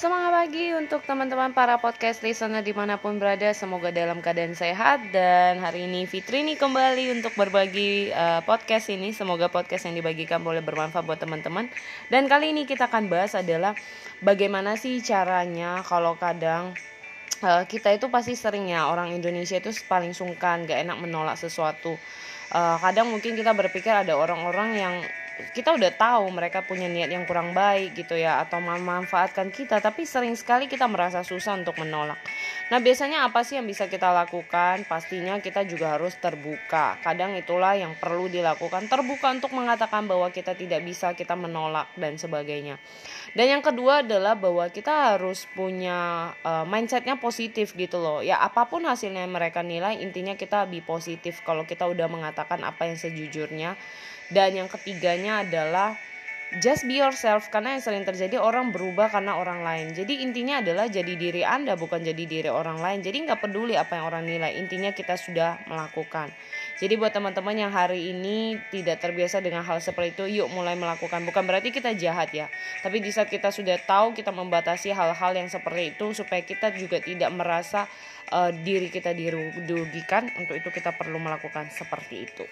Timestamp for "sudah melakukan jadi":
65.14-66.96